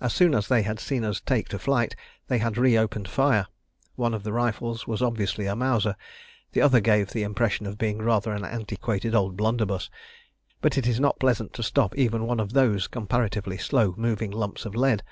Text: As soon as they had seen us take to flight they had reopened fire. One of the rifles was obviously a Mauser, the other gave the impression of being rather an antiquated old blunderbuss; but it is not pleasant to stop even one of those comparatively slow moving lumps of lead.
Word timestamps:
As 0.00 0.14
soon 0.14 0.34
as 0.34 0.48
they 0.48 0.62
had 0.62 0.80
seen 0.80 1.04
us 1.04 1.20
take 1.20 1.50
to 1.50 1.58
flight 1.58 1.94
they 2.28 2.38
had 2.38 2.56
reopened 2.56 3.06
fire. 3.08 3.46
One 3.94 4.14
of 4.14 4.22
the 4.22 4.32
rifles 4.32 4.86
was 4.86 5.02
obviously 5.02 5.44
a 5.44 5.54
Mauser, 5.54 5.96
the 6.52 6.62
other 6.62 6.80
gave 6.80 7.10
the 7.10 7.24
impression 7.24 7.66
of 7.66 7.76
being 7.76 7.98
rather 7.98 8.32
an 8.32 8.42
antiquated 8.46 9.14
old 9.14 9.36
blunderbuss; 9.36 9.90
but 10.62 10.78
it 10.78 10.86
is 10.86 10.98
not 10.98 11.20
pleasant 11.20 11.52
to 11.52 11.62
stop 11.62 11.94
even 11.98 12.26
one 12.26 12.40
of 12.40 12.54
those 12.54 12.86
comparatively 12.86 13.58
slow 13.58 13.92
moving 13.98 14.30
lumps 14.30 14.64
of 14.64 14.74
lead. 14.74 15.02